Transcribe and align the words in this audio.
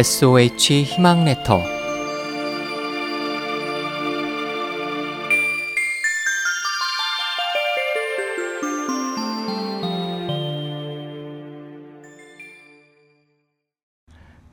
SOH 0.00 0.84
희망 0.84 1.26
레터 1.26 1.60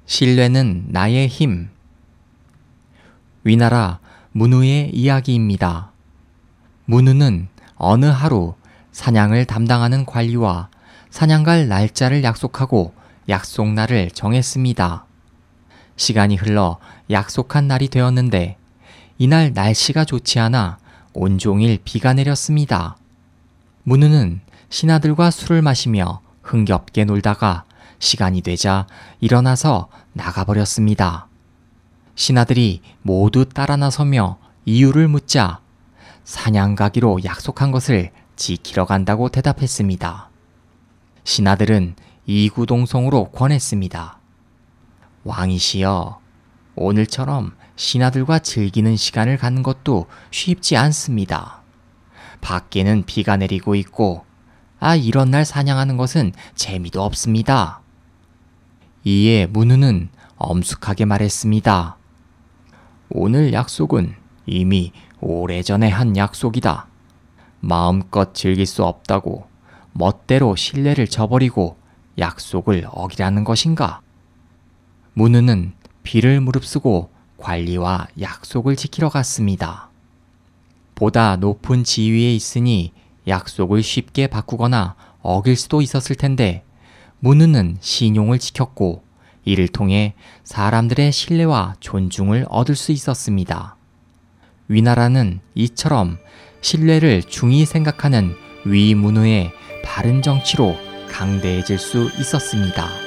신뢰는 0.05 0.87
나의 0.89 1.29
힘 1.29 1.69
위나라 3.45 3.99
문우의 4.33 4.89
이야기입니다. 4.93 5.93
문우는 6.83 7.47
어느 7.77 8.05
하루 8.05 8.55
사냥을 8.91 9.45
담당하는 9.45 10.05
관리와 10.05 10.67
사냥갈 11.09 11.69
날짜를 11.69 12.25
약속하고 12.25 12.93
약속 13.29 13.71
날을 13.71 14.11
정했습니다. 14.11 15.07
시간이 15.97 16.35
흘러 16.35 16.77
약속한 17.09 17.67
날이 17.67 17.89
되었는데 17.89 18.57
이날 19.17 19.51
날씨가 19.53 20.05
좋지 20.05 20.39
않아 20.39 20.77
온종일 21.13 21.79
비가 21.83 22.13
내렸습니다. 22.13 22.95
문우는 23.83 24.41
신하들과 24.69 25.31
술을 25.31 25.61
마시며 25.61 26.21
흥겹게 26.43 27.05
놀다가 27.05 27.65
시간이 27.99 28.41
되자 28.41 28.85
일어나서 29.19 29.89
나가버렸습니다. 30.13 31.27
신하들이 32.15 32.81
모두 33.01 33.45
따라 33.45 33.75
나서며 33.75 34.37
이유를 34.65 35.07
묻자 35.07 35.59
사냥 36.23 36.75
가기로 36.75 37.23
약속한 37.23 37.71
것을 37.71 38.11
지키러 38.35 38.85
간다고 38.85 39.29
대답했습니다. 39.29 40.29
신하들은 41.23 41.95
이구동성으로 42.25 43.31
권했습니다. 43.31 44.16
왕이시여, 45.27 46.19
오늘처럼 46.75 47.53
신하들과 47.75 48.39
즐기는 48.39 48.95
시간을 48.95 49.37
갖는 49.37 49.61
것도 49.61 50.07
쉽지 50.31 50.77
않습니다. 50.77 51.61
밖에는 52.39 53.03
비가 53.05 53.35
내리고 53.35 53.75
있고, 53.75 54.25
아, 54.79 54.95
이런 54.95 55.31
날 55.31 55.43
사냥하는 55.43 55.97
것은 55.97 56.31
재미도 56.55 57.03
없습니다. 57.03 57.81
이에 59.03 59.47
문우는 59.47 60.09
엄숙하게 60.37 61.05
말했습니다. 61.05 61.97
오늘 63.09 63.53
약속은 63.53 64.15
이미 64.45 64.93
오래전에 65.19 65.89
한 65.89 66.15
약속이다. 66.15 66.87
마음껏 67.59 68.33
즐길 68.33 68.65
수 68.65 68.85
없다고 68.85 69.47
멋대로 69.91 70.55
신뢰를 70.55 71.07
저버리고 71.07 71.77
약속을 72.17 72.87
어기라는 72.91 73.43
것인가? 73.43 74.01
문우는 75.17 75.73
비를 76.03 76.39
무릅쓰고 76.41 77.09
관리와 77.39 78.05
약속을 78.21 78.75
지키러 78.75 79.09
갔습니다. 79.09 79.89
보다 80.93 81.37
높은 81.37 81.83
지위에 81.83 82.35
있으니 82.35 82.93
약속을 83.27 83.81
쉽게 83.81 84.27
바꾸거나 84.27 84.93
어길 85.23 85.55
수도 85.55 85.81
있었을 85.81 86.15
텐데 86.15 86.63
문우는 87.17 87.77
신용을 87.79 88.37
지켰고 88.37 89.01
이를 89.43 89.67
통해 89.67 90.13
사람들의 90.43 91.11
신뢰와 91.11 91.77
존중을 91.79 92.45
얻을 92.47 92.75
수 92.75 92.91
있었습니다. 92.91 93.75
위나라는 94.67 95.39
이처럼 95.55 96.19
신뢰를 96.61 97.23
중히 97.23 97.65
생각하는 97.65 98.35
위문우의 98.65 99.51
바른 99.83 100.21
정치로 100.21 100.77
강대해질 101.09 101.79
수 101.79 102.11
있었습니다. 102.19 103.06